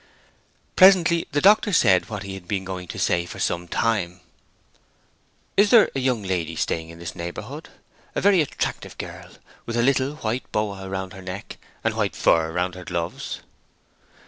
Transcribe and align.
Presently 0.75 1.27
the 1.31 1.41
doctor 1.41 1.71
said 1.71 2.09
what 2.09 2.23
he 2.23 2.33
had 2.33 2.47
been 2.47 2.65
going 2.65 2.87
to 2.87 2.97
say 2.97 3.27
for 3.27 3.37
some 3.37 3.67
time: 3.67 4.21
"Is 5.55 5.69
there 5.69 5.91
a 5.93 5.99
young 5.99 6.23
lady 6.23 6.55
staying 6.55 6.89
in 6.89 6.97
this 6.97 7.15
neighborhood—a 7.15 8.19
very 8.19 8.41
attractive 8.41 8.97
girl—with 8.97 9.77
a 9.77 9.83
little 9.83 10.15
white 10.15 10.51
boa 10.51 10.89
round 10.89 11.13
her 11.13 11.21
neck, 11.21 11.59
and 11.83 11.93
white 11.93 12.15
fur 12.15 12.51
round 12.51 12.73
her 12.73 12.83
gloves?" 12.83 13.41